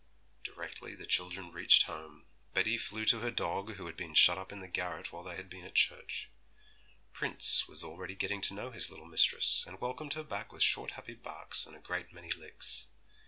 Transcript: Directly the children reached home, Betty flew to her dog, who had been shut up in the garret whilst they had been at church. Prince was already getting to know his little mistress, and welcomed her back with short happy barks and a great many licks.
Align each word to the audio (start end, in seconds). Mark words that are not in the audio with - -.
Directly 0.43 0.95
the 0.95 1.05
children 1.05 1.51
reached 1.51 1.83
home, 1.83 2.25
Betty 2.55 2.75
flew 2.75 3.05
to 3.05 3.19
her 3.19 3.29
dog, 3.29 3.73
who 3.75 3.85
had 3.85 3.95
been 3.95 4.15
shut 4.15 4.35
up 4.35 4.51
in 4.51 4.59
the 4.59 4.67
garret 4.67 5.13
whilst 5.13 5.29
they 5.29 5.35
had 5.35 5.47
been 5.47 5.63
at 5.63 5.75
church. 5.75 6.27
Prince 7.13 7.67
was 7.67 7.83
already 7.83 8.15
getting 8.15 8.41
to 8.41 8.55
know 8.55 8.71
his 8.71 8.89
little 8.89 9.05
mistress, 9.05 9.63
and 9.67 9.79
welcomed 9.79 10.13
her 10.13 10.23
back 10.23 10.51
with 10.51 10.63
short 10.63 10.93
happy 10.93 11.13
barks 11.13 11.67
and 11.67 11.75
a 11.75 11.79
great 11.79 12.11
many 12.11 12.31
licks. 12.31 12.87